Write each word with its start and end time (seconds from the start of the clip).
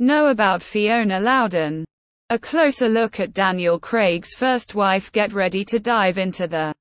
Know 0.00 0.26
about 0.30 0.60
Fiona 0.60 1.20
Loudon. 1.20 1.84
A 2.30 2.36
closer 2.36 2.88
look 2.88 3.20
at 3.20 3.32
Daniel 3.32 3.78
Craig's 3.78 4.34
first 4.34 4.74
wife. 4.74 5.12
Get 5.12 5.32
ready 5.32 5.64
to 5.66 5.78
dive 5.78 6.18
into 6.18 6.48
the 6.48 6.74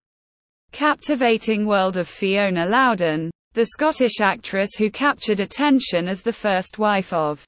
captivating 0.71 1.67
world 1.67 1.95
of 1.95 2.07
Fiona 2.07 2.65
Loudon, 2.65 3.29
the 3.53 3.65
Scottish 3.65 4.19
actress 4.19 4.71
who 4.75 4.89
captured 4.89 5.41
attention 5.41 6.07
as 6.07 6.23
the 6.23 6.33
first 6.33 6.79
wife 6.79 7.13
of 7.13 7.45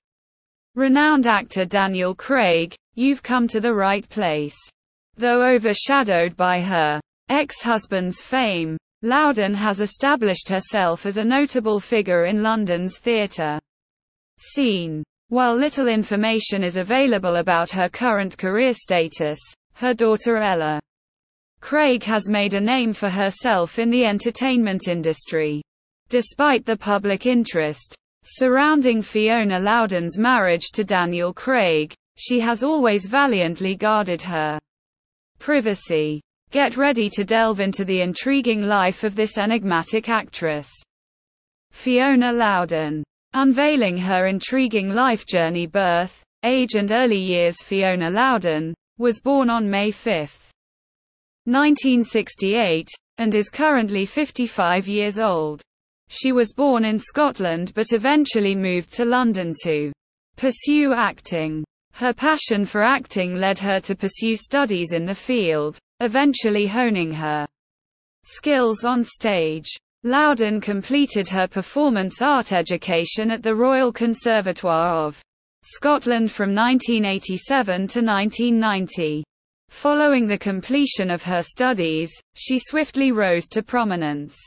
renowned 0.76 1.26
actor 1.26 1.66
Daniel 1.66 2.14
Craig. 2.14 2.76
You've 2.94 3.24
come 3.24 3.48
to 3.48 3.60
the 3.60 3.74
right 3.74 4.08
place. 4.08 4.58
Though 5.18 5.44
overshadowed 5.44 6.38
by 6.38 6.62
her 6.62 7.02
ex-husband's 7.30 8.22
fame, 8.22 8.78
Loudon 9.02 9.56
has 9.56 9.82
established 9.82 10.48
herself 10.48 11.08
as 11.08 11.18
a 11.18 11.26
notable 11.26 11.80
figure 11.80 12.26
in 12.26 12.44
London's 12.44 13.00
theatre 13.00 13.60
scene. 14.38 15.04
While 15.30 15.56
little 15.56 15.88
information 15.88 16.64
is 16.64 16.78
available 16.78 17.38
about 17.38 17.72
her 17.72 17.90
current 17.90 18.38
career 18.38 18.74
status, 18.74 19.40
her 19.74 19.94
daughter 19.94 20.38
Ella 20.38 20.80
Craig 21.62 22.04
has 22.04 22.30
made 22.30 22.54
a 22.54 22.62
name 22.62 22.94
for 22.94 23.10
herself 23.10 23.80
in 23.80 23.90
the 23.90 24.06
entertainment 24.06 24.88
industry. 24.88 25.64
Despite 26.10 26.64
the 26.64 26.78
public 26.78 27.26
interest 27.26 27.96
surrounding 28.24 29.02
Fiona 29.02 29.60
Loudon's 29.60 30.20
marriage 30.20 30.70
to 30.74 30.84
Daniel 30.84 31.34
Craig, 31.34 31.96
she 32.18 32.40
has 32.40 32.62
always 32.62 33.08
valiantly 33.08 33.76
guarded 33.76 34.22
her 34.22 34.60
privacy. 35.40 36.22
Get 36.52 36.78
ready 36.78 37.10
to 37.10 37.26
delve 37.26 37.60
into 37.60 37.84
the 37.84 38.02
intriguing 38.02 38.62
life 38.62 39.04
of 39.04 39.16
this 39.16 39.40
enigmatic 39.40 40.08
actress. 40.08 40.70
Fiona 41.72 42.32
Loudon 42.32 43.04
Unveiling 43.38 43.98
her 43.98 44.28
intriguing 44.28 44.92
life 44.92 45.26
journey 45.26 45.68
birth, 45.68 46.24
age 46.44 46.76
and 46.76 46.94
early 46.94 47.20
years 47.20 47.62
Fiona 47.62 48.10
Loudon, 48.10 48.74
was 48.98 49.20
born 49.20 49.50
on 49.50 49.70
May 49.70 49.92
5, 49.92 50.14
1968, 51.44 52.88
and 53.18 53.36
is 53.36 53.50
currently 53.50 54.06
55 54.06 54.88
years 54.88 55.20
old. 55.20 55.62
She 56.08 56.32
was 56.32 56.54
born 56.54 56.86
in 56.86 56.98
Scotland 56.98 57.74
but 57.76 57.92
eventually 57.92 58.56
moved 58.56 58.94
to 58.94 59.04
London 59.04 59.54
to 59.64 59.92
pursue 60.38 60.94
acting. 60.94 61.66
Her 61.92 62.14
passion 62.14 62.66
for 62.66 62.86
acting 62.86 63.36
led 63.36 63.60
her 63.60 63.82
to 63.82 63.98
pursue 63.98 64.38
studies 64.38 64.94
in 64.94 65.06
the 65.06 65.14
field, 65.14 65.78
eventually 66.00 66.68
honing 66.68 67.12
her 67.12 67.46
skills 68.24 68.86
on 68.86 69.04
stage. 69.04 69.68
Loudon 70.08 70.62
completed 70.62 71.28
her 71.30 71.48
performance 71.48 72.22
art 72.22 72.54
education 72.54 73.32
at 73.32 73.42
the 73.42 73.56
Royal 73.56 73.92
Conservatoire 73.92 75.08
of 75.08 75.20
Scotland 75.64 76.32
from 76.32 76.54
1987 76.54 77.88
to 77.88 78.02
1990. 78.04 79.24
Following 79.70 80.28
the 80.28 80.38
completion 80.38 81.10
of 81.10 81.24
her 81.24 81.42
studies, 81.42 82.12
she 82.36 82.60
swiftly 82.60 83.12
rose 83.12 83.48
to 83.48 83.64
prominence 83.64 84.38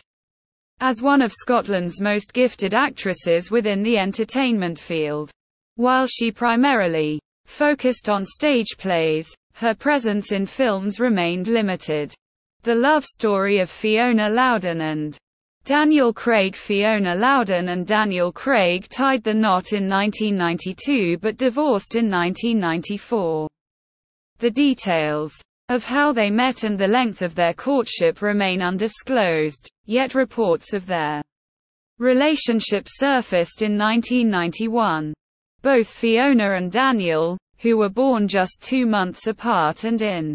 as 0.79 1.03
one 1.03 1.21
of 1.21 1.33
Scotland's 1.33 2.01
most 2.01 2.33
gifted 2.33 2.77
actresses 2.77 3.51
within 3.51 3.83
the 3.83 3.99
entertainment 3.99 4.79
field. 4.79 5.29
While 5.75 6.07
she 6.07 6.31
primarily 6.31 7.19
focused 7.47 8.09
on 8.09 8.25
stage 8.25 8.77
plays, 8.79 9.29
her 9.55 9.75
presence 9.75 10.31
in 10.31 10.47
films 10.47 11.01
remained 11.01 11.49
limited. 11.49 12.15
The 12.63 12.77
love 12.77 13.05
story 13.05 13.59
of 13.59 13.69
Fiona 13.69 14.31
Loudon 14.31 14.83
and 14.83 15.19
Daniel 15.69 16.15
Craig 16.15 16.57
Fiona 16.57 17.15
Loudon 17.15 17.69
and 17.69 17.87
Daniel 17.87 18.33
Craig 18.33 18.89
tied 18.89 19.23
the 19.23 19.35
knot 19.35 19.75
in 19.75 19.87
1992 19.87 21.19
but 21.19 21.37
divorced 21.37 21.95
in 21.95 22.11
1994. 22.11 23.47
The 24.39 24.51
details 24.51 25.35
of 25.69 25.85
how 25.85 26.11
they 26.11 26.31
met 26.31 26.65
and 26.65 26.79
the 26.79 26.89
length 26.89 27.21
of 27.21 27.35
their 27.35 27.53
courtship 27.53 28.23
remain 28.23 28.63
undisclosed, 28.63 29.69
yet 29.85 30.15
reports 30.15 30.73
of 30.73 30.87
their 30.87 31.21
relationship 31.99 32.87
surfaced 32.89 33.61
in 33.61 33.77
1991. 33.77 35.13
Both 35.61 35.91
Fiona 35.91 36.55
and 36.55 36.73
Daniel, 36.73 37.37
who 37.59 37.77
were 37.77 37.91
born 37.91 38.27
just 38.27 38.63
two 38.63 38.87
months 38.87 39.27
apart 39.27 39.85
and 39.85 40.01
in 40.01 40.35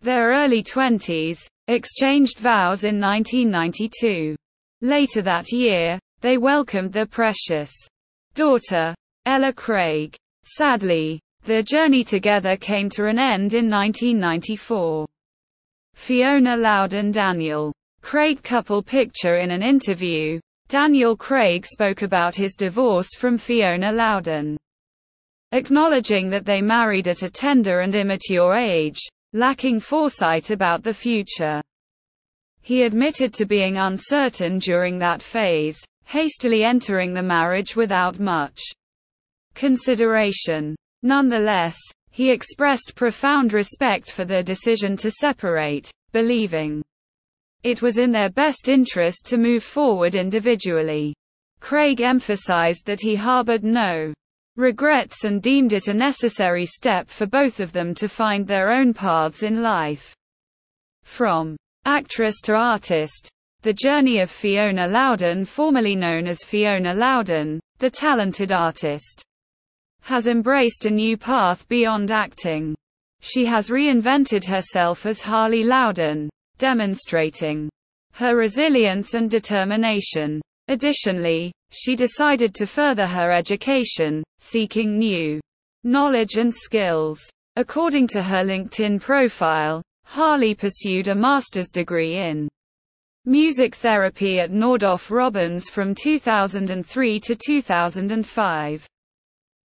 their 0.00 0.28
early 0.28 0.62
20s, 0.62 1.44
exchanged 1.66 2.38
vows 2.38 2.84
in 2.84 3.00
1992. 3.00 4.36
Later 4.84 5.22
that 5.22 5.50
year, 5.50 5.98
they 6.20 6.36
welcomed 6.36 6.92
their 6.92 7.06
precious 7.06 7.72
daughter, 8.34 8.94
Ella 9.24 9.50
Craig. 9.50 10.14
Sadly, 10.42 11.20
their 11.44 11.62
journey 11.62 12.04
together 12.04 12.58
came 12.58 12.90
to 12.90 13.06
an 13.06 13.18
end 13.18 13.54
in 13.54 13.70
1994. 13.70 15.06
Fiona 15.94 16.54
Loudon 16.58 17.10
Daniel 17.10 17.72
Craig 18.02 18.42
couple 18.42 18.82
picture 18.82 19.38
in 19.38 19.52
an 19.52 19.62
interview, 19.62 20.38
Daniel 20.68 21.16
Craig 21.16 21.64
spoke 21.64 22.02
about 22.02 22.36
his 22.36 22.54
divorce 22.54 23.14
from 23.16 23.38
Fiona 23.38 23.90
Loudon, 23.90 24.54
acknowledging 25.52 26.28
that 26.28 26.44
they 26.44 26.60
married 26.60 27.08
at 27.08 27.22
a 27.22 27.30
tender 27.30 27.80
and 27.80 27.94
immature 27.94 28.54
age, 28.54 29.00
lacking 29.32 29.80
foresight 29.80 30.50
about 30.50 30.82
the 30.82 30.92
future. 30.92 31.62
He 32.64 32.84
admitted 32.84 33.34
to 33.34 33.44
being 33.44 33.76
uncertain 33.76 34.58
during 34.58 34.98
that 34.98 35.20
phase, 35.20 35.78
hastily 36.06 36.64
entering 36.64 37.12
the 37.12 37.22
marriage 37.22 37.76
without 37.76 38.18
much 38.18 38.58
consideration. 39.54 40.74
Nonetheless, 41.02 41.76
he 42.10 42.30
expressed 42.30 42.94
profound 42.96 43.52
respect 43.52 44.10
for 44.10 44.24
their 44.24 44.42
decision 44.42 44.96
to 44.96 45.10
separate, 45.10 45.90
believing 46.12 46.82
it 47.64 47.82
was 47.82 47.98
in 47.98 48.10
their 48.12 48.30
best 48.30 48.70
interest 48.70 49.26
to 49.26 49.36
move 49.36 49.62
forward 49.62 50.14
individually. 50.14 51.14
Craig 51.60 52.00
emphasized 52.00 52.86
that 52.86 53.00
he 53.00 53.14
harbored 53.14 53.62
no 53.62 54.14
regrets 54.56 55.24
and 55.24 55.42
deemed 55.42 55.74
it 55.74 55.88
a 55.88 55.92
necessary 55.92 56.64
step 56.64 57.08
for 57.08 57.26
both 57.26 57.60
of 57.60 57.72
them 57.72 57.94
to 57.94 58.08
find 58.08 58.46
their 58.46 58.72
own 58.72 58.94
paths 58.94 59.42
in 59.42 59.60
life. 59.60 60.14
From 61.02 61.58
actress 61.84 62.40
to 62.42 62.54
artist. 62.54 63.30
The 63.62 63.72
journey 63.72 64.20
of 64.20 64.30
Fiona 64.30 64.86
Loudon 64.86 65.44
formerly 65.44 65.96
known 65.96 66.26
as 66.26 66.44
Fiona 66.44 66.92
Loudon, 66.92 67.60
the 67.78 67.90
talented 67.90 68.52
artist, 68.52 69.24
has 70.02 70.26
embraced 70.26 70.84
a 70.84 70.90
new 70.90 71.16
path 71.16 71.66
beyond 71.68 72.10
acting. 72.10 72.74
She 73.20 73.46
has 73.46 73.70
reinvented 73.70 74.44
herself 74.44 75.06
as 75.06 75.22
Harley 75.22 75.64
Loudon, 75.64 76.28
demonstrating 76.58 77.70
her 78.12 78.36
resilience 78.36 79.14
and 79.14 79.30
determination. 79.30 80.42
Additionally, 80.68 81.52
she 81.70 81.96
decided 81.96 82.54
to 82.54 82.66
further 82.66 83.06
her 83.06 83.30
education, 83.30 84.22
seeking 84.40 84.98
new 84.98 85.40
knowledge 85.84 86.36
and 86.36 86.54
skills. 86.54 87.20
According 87.56 88.08
to 88.08 88.22
her 88.22 88.44
LinkedIn 88.44 89.00
profile, 89.00 89.82
Harley 90.04 90.54
pursued 90.54 91.08
a 91.08 91.14
master's 91.14 91.70
degree 91.70 92.16
in 92.16 92.48
music 93.24 93.74
therapy 93.74 94.38
at 94.38 94.50
Nordoff 94.50 95.10
Robbins 95.10 95.68
from 95.68 95.94
2003 95.94 97.20
to 97.20 97.34
2005. 97.34 98.86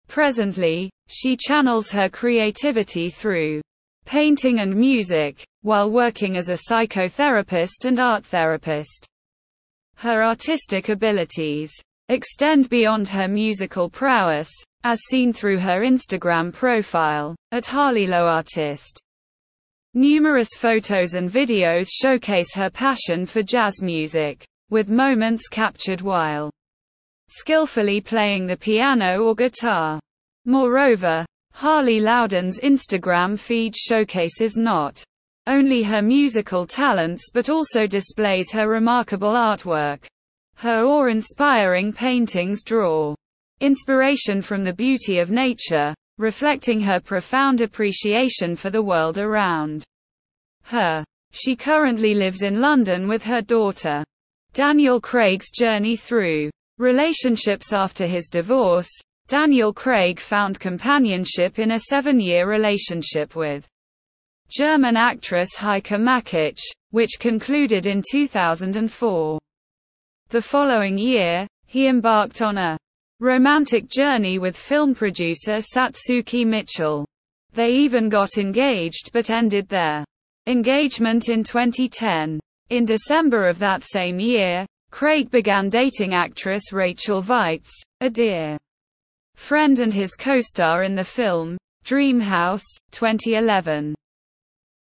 Presently, 0.07 0.89
she 1.07 1.37
channels 1.37 1.89
her 1.91 2.09
creativity 2.09 3.09
through 3.09 3.61
painting 4.05 4.59
and 4.59 4.75
music, 4.75 5.45
while 5.61 5.89
working 5.89 6.35
as 6.35 6.49
a 6.49 6.57
psychotherapist 6.69 7.85
and 7.85 7.99
art 7.99 8.25
therapist. 8.25 9.07
Her 9.95 10.23
artistic 10.23 10.89
abilities 10.89 11.71
extend 12.09 12.69
beyond 12.69 13.07
her 13.09 13.27
musical 13.27 13.89
prowess, 13.89 14.51
as 14.83 14.99
seen 15.09 15.31
through 15.31 15.59
her 15.59 15.81
Instagram 15.81 16.51
profile, 16.51 17.35
at 17.51 17.65
Harley 17.65 18.07
Low 18.07 18.27
Artist. 18.27 18.99
Numerous 19.95 20.49
photos 20.57 21.13
and 21.13 21.29
videos 21.29 21.87
showcase 21.87 22.55
her 22.55 22.71
passion 22.71 23.27
for 23.27 23.43
jazz 23.43 23.79
music, 23.83 24.43
with 24.71 24.89
moments 24.89 25.47
captured 25.47 26.01
while 26.01 26.49
skillfully 27.29 28.01
playing 28.01 28.47
the 28.47 28.57
piano 28.57 29.19
or 29.21 29.35
guitar. 29.35 29.99
Moreover, 30.45 31.23
Harley 31.51 31.99
Loudon's 31.99 32.59
Instagram 32.61 33.37
feed 33.37 33.75
showcases 33.75 34.57
not 34.57 35.03
only 35.45 35.83
her 35.83 36.01
musical 36.01 36.65
talents 36.65 37.29
but 37.31 37.49
also 37.49 37.85
displays 37.85 38.51
her 38.51 38.67
remarkable 38.67 39.33
artwork. 39.33 40.05
Her 40.55 40.85
awe-inspiring 40.85 41.93
paintings 41.93 42.63
draw 42.63 43.13
inspiration 43.59 44.41
from 44.41 44.63
the 44.63 44.73
beauty 44.73 45.19
of 45.19 45.29
nature, 45.29 45.93
reflecting 46.17 46.79
her 46.81 46.99
profound 46.99 47.61
appreciation 47.61 48.55
for 48.55 48.69
the 48.69 48.81
world 48.81 49.17
around 49.17 49.83
her. 50.63 51.03
She 51.31 51.55
currently 51.55 52.13
lives 52.13 52.43
in 52.43 52.61
London 52.61 53.07
with 53.07 53.23
her 53.23 53.41
daughter. 53.41 54.03
Daniel 54.53 55.01
Craig's 55.01 55.49
journey 55.49 55.95
through 55.95 56.51
relationships 56.77 57.73
after 57.73 58.05
his 58.05 58.29
divorce, 58.29 58.89
Daniel 59.27 59.73
Craig 59.73 60.19
found 60.19 60.59
companionship 60.59 61.57
in 61.57 61.71
a 61.71 61.79
seven-year 61.79 62.47
relationship 62.47 63.35
with 63.35 63.65
German 64.51 64.95
actress 64.95 65.55
Heike 65.55 65.97
Makatsch, 65.97 66.61
which 66.91 67.17
concluded 67.19 67.87
in 67.87 68.03
2004. 68.11 69.39
The 70.29 70.41
following 70.41 70.97
year, 70.97 71.47
he 71.65 71.87
embarked 71.87 72.43
on 72.43 72.57
a 72.57 72.77
romantic 73.23 73.87
journey 73.87 74.37
with 74.37 74.57
film 74.57 74.93
producer 74.93 75.59
Satsuki 75.59 76.45
Mitchell. 76.45 77.05
They 77.53 77.71
even 77.71 78.09
got 78.09 78.37
engaged 78.37 79.11
but 79.13 79.29
ended 79.29 79.69
their 79.69 80.03
engagement 80.45 81.29
in 81.29 81.41
2010. 81.41 82.37
In 82.69 82.83
December 82.83 83.47
of 83.47 83.59
that 83.59 83.81
same 83.81 84.19
year, 84.19 84.65
Craig 84.91 85.31
began 85.31 85.69
dating 85.69 86.13
actress 86.13 86.73
Rachel 86.73 87.23
Weisz, 87.23 87.71
a 88.01 88.09
dear 88.09 88.57
friend 89.35 89.79
and 89.79 89.93
his 89.93 90.15
co-star 90.15 90.83
in 90.83 90.93
the 90.93 91.03
film, 91.05 91.57
Dreamhouse, 91.85 92.65
2011. 92.91 93.95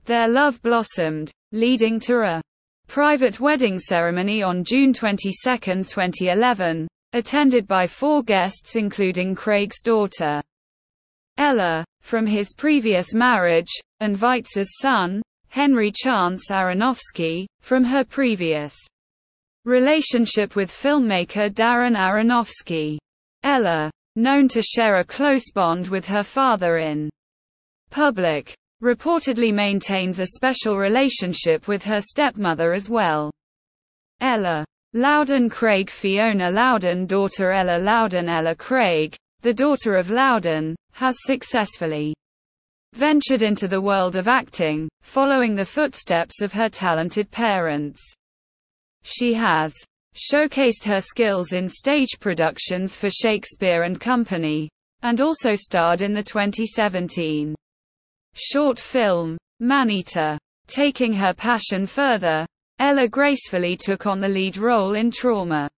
Their 0.07 0.29
love 0.29 0.63
blossomed, 0.63 1.31
leading 1.53 2.01
to 2.01 2.23
a 2.23 2.43
private 2.89 3.39
wedding 3.39 3.79
ceremony 3.79 4.43
on 4.43 4.65
June 4.65 4.95
22, 4.95 5.31
2011, 5.45 6.89
attended 7.13 7.67
by 7.67 7.87
four 7.87 8.23
guests 8.23 8.77
including 8.77 9.35
Craig's 9.35 9.81
daughter, 9.81 10.43
Ella, 11.41 11.85
from 12.03 12.27
his 12.27 12.53
previous 12.53 13.15
marriage, 13.15 13.71
and 14.01 14.15
Weisz's 14.21 14.77
son, 14.79 15.23
Henry 15.49 15.91
Chance 15.91 16.51
Aronofsky, 16.51 17.47
from 17.61 17.83
her 17.83 18.05
previous 18.05 18.77
relationship 19.65 20.55
with 20.55 20.71
filmmaker 20.71 21.51
Darren 21.51 21.97
Aronofsky. 21.97 22.99
Ella, 23.43 23.91
known 24.17 24.49
to 24.49 24.61
share 24.61 24.97
a 24.97 25.05
close 25.05 25.51
bond 25.51 25.89
with 25.89 26.07
her 26.07 26.23
father 26.23 26.77
in 26.77 27.09
public, 27.91 28.55
reportedly 28.83 29.53
maintains 29.53 30.19
a 30.19 30.27
special 30.27 30.77
relationship 30.77 31.69
with 31.69 31.83
her 31.83 32.01
stepmother 32.01 32.73
as 32.73 32.89
well. 32.91 33.31
Ella 34.21 34.65
Loudon 34.93 35.49
Craig 35.49 35.89
Fiona 35.89 36.51
Loudon 36.51 37.07
daughter 37.07 37.53
Ella 37.53 37.79
Loudon 37.79 38.29
Ella 38.29 38.57
Craig, 38.57 39.17
the 39.41 39.55
daughter 39.55 39.95
of 39.95 40.11
Loudon, 40.11 40.75
has 40.93 41.17
successfully 41.21 42.13
ventured 42.95 43.43
into 43.43 43.69
the 43.69 43.81
world 43.81 44.17
of 44.17 44.27
acting, 44.27 44.89
following 45.03 45.55
the 45.55 45.65
footsteps 45.65 46.43
of 46.43 46.53
her 46.53 46.69
talented 46.69 47.31
parents. 47.31 48.01
She 49.05 49.33
has 49.35 49.73
showcased 50.17 50.85
her 50.85 51.01
skills 51.01 51.53
in 51.53 51.69
stage 51.69 52.19
productions 52.19 52.97
for 52.97 53.09
Shakespeare 53.11 53.85
and 53.85 54.01
Company, 54.01 54.69
and 55.03 55.21
also 55.21 55.55
starred 55.55 56.03
in 56.03 56.13
the 56.13 56.23
2017 56.23 57.55
short 58.35 58.81
film, 58.81 59.39
Maneater. 59.61 60.37
Taking 60.67 61.13
her 61.13 61.35
passion 61.35 61.85
further, 61.85 62.47
Ella 62.81 63.09
gracefully 63.09 63.77
took 63.77 64.07
on 64.07 64.21
the 64.21 64.29
lead 64.29 64.57
role 64.57 64.95
in 64.95 65.11
Trauma 65.11 65.69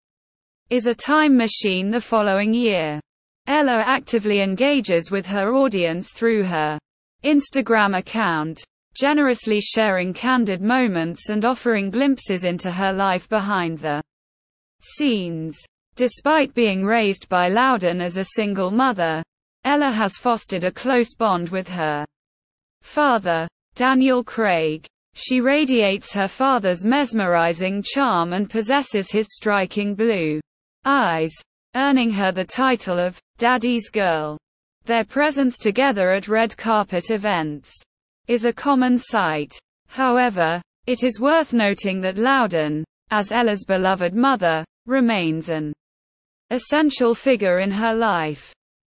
is 0.71 0.87
a 0.87 0.95
Time 0.95 1.37
Machine 1.37 1.91
the 1.91 2.01
following 2.01 2.55
year. 2.55 3.01
Ella 3.49 3.83
actively 3.85 4.41
engages 4.41 5.11
with 5.11 5.27
her 5.27 5.53
audience 5.53 6.13
through 6.13 6.45
her 6.45 6.79
Instagram 7.25 7.99
account, 7.99 8.63
generously 8.95 9.61
sharing 9.61 10.15
candid 10.15 10.63
moments 10.63 11.29
and 11.29 11.45
offering 11.45 11.91
glimpses 11.91 12.45
into 12.45 12.71
her 12.71 12.93
life 12.93 13.29
behind 13.29 13.79
the 13.79 14.01
scenes. 14.81 15.59
Despite 15.97 16.55
being 16.55 16.85
raised 16.85 17.29
by 17.29 17.49
Loudon 17.49 18.01
as 18.01 18.17
a 18.17 18.29
single 18.37 18.71
mother, 18.71 19.25
Ella 19.65 19.91
has 19.91 20.17
fostered 20.17 20.63
a 20.63 20.71
close 20.71 21.17
bond 21.17 21.49
with 21.49 21.67
her 21.67 22.07
father, 22.81 23.49
Daniel 23.75 24.23
Craig. 24.23 24.87
She 25.15 25.41
radiates 25.41 26.13
her 26.15 26.29
father's 26.29 26.85
mesmerizing 26.85 27.83
charm 27.83 28.33
and 28.33 28.49
possesses 28.49 29.11
his 29.11 29.29
striking 29.35 29.95
blue 29.95 30.41
eyes, 30.85 31.33
earning 31.77 32.11
her 32.11 32.33
the 32.33 32.45
title 32.45 32.99
of 32.99 33.19
Daddy's 33.37 33.91
Girl. 33.91 34.39
Their 34.85 35.05
presence 35.05 35.59
together 35.59 36.13
at 36.13 36.29
red 36.29 36.57
carpet 36.57 37.11
events 37.11 37.71
is 38.27 38.45
a 38.45 38.53
common 38.53 38.99
sight. 38.99 39.53
However, 39.89 40.63
it 40.87 41.05
is 41.05 41.21
worth 41.21 41.53
noting 41.53 42.01
that 42.01 42.19
Loudon, 42.19 42.83
as 43.11 43.31
Ella's 43.31 43.65
beloved 43.65 44.15
mother, 44.15 44.65
remains 44.87 45.51
an 45.51 45.73
essential 46.51 47.15
figure 47.15 47.61
in 47.61 47.71
her 47.71 47.95
life. 47.95 48.53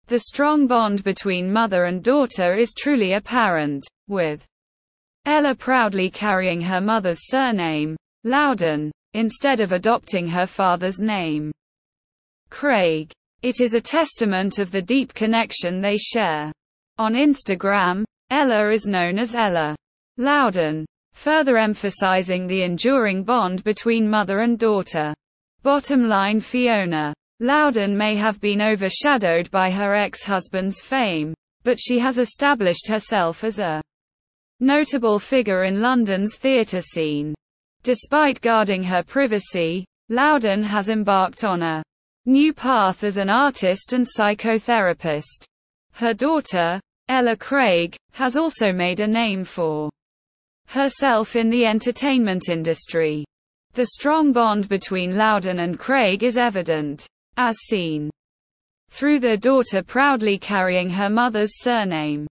The 0.09 0.19
strong 0.19 0.67
bond 0.67 1.05
between 1.05 1.53
mother 1.53 1.85
and 1.85 2.03
daughter 2.03 2.55
is 2.55 2.75
truly 2.77 3.13
apparent, 3.13 3.85
with 4.09 4.45
Ella 5.29 5.55
proudly 5.55 6.09
carrying 6.09 6.59
her 6.63 6.81
mother's 6.81 7.29
surname, 7.29 7.99
Loudon, 8.25 8.91
instead 9.13 9.61
of 9.61 9.73
adopting 9.73 10.27
her 10.27 10.47
father's 10.47 11.01
name, 11.01 11.53
Craig. 12.49 13.13
It 13.43 13.61
is 13.61 13.75
a 13.75 13.81
testament 13.81 14.59
of 14.59 14.71
the 14.71 14.81
deep 14.81 15.13
connection 15.13 15.83
they 15.83 15.99
share. 15.99 16.51
On 16.97 17.13
Instagram, 17.13 18.05
Ella 18.31 18.71
is 18.71 18.87
known 18.87 19.19
as 19.19 19.35
Ella 19.35 19.77
Loudon, 20.17 20.87
further 21.13 21.59
emphasizing 21.59 22.47
the 22.47 22.63
enduring 22.63 23.23
bond 23.23 23.63
between 23.65 24.09
mother 24.09 24.39
and 24.39 24.59
daughter. 24.59 25.13
Bottom 25.63 26.09
line 26.09 26.41
Fiona 26.41 27.13
Loudon 27.41 27.95
may 27.95 28.17
have 28.17 28.41
been 28.41 28.63
overshadowed 28.63 29.51
by 29.51 29.71
her 29.71 29.95
ex-husband's 29.95 30.81
fame, 30.81 31.35
but 31.65 31.79
she 31.79 31.99
has 31.99 32.17
established 32.17 32.89
herself 32.89 33.45
as 33.45 33.59
a 33.59 33.83
notable 34.61 35.19
figure 35.19 35.65
in 35.65 35.81
London's 35.81 36.37
theatre 36.37 36.81
scene. 36.81 37.35
Despite 37.83 38.41
guarding 38.41 38.83
her 38.83 39.03
privacy, 39.03 39.85
Loudon 40.09 40.63
has 40.63 40.89
embarked 40.89 41.45
on 41.45 41.63
a 41.63 41.83
new 42.27 42.53
path 42.53 43.05
as 43.05 43.17
an 43.17 43.31
artist 43.31 43.93
and 43.93 44.07
psychotherapist. 44.07 45.45
Her 45.93 46.15
daughter, 46.15 46.81
Ella 47.09 47.37
Craig, 47.37 47.97
has 48.13 48.37
also 48.37 48.73
made 48.73 49.01
a 49.01 49.07
name 49.07 49.45
for 49.45 49.91
herself 50.67 51.37
in 51.37 51.49
the 51.49 51.65
entertainment 51.65 52.49
industry. 52.49 53.25
The 53.75 53.87
strong 53.87 54.33
bond 54.33 54.69
between 54.69 55.17
Loudon 55.17 55.61
and 55.61 55.79
Craig 55.79 56.23
is 56.23 56.37
evident, 56.37 57.07
as 57.37 57.57
seen 57.69 58.11
through 58.91 59.21
their 59.21 59.37
daughter 59.37 59.83
proudly 59.83 60.39
carrying 60.39 60.91
her 60.91 61.09
mother's 61.09 61.63
surname. 61.63 62.27